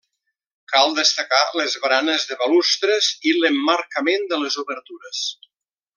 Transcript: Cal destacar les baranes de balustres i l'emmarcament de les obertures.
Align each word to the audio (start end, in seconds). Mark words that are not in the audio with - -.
Cal 0.71 0.95
destacar 0.99 1.41
les 1.59 1.75
baranes 1.83 2.25
de 2.31 2.39
balustres 2.41 3.13
i 3.33 3.35
l'emmarcament 3.43 4.29
de 4.33 4.41
les 4.45 4.59
obertures. 4.65 5.25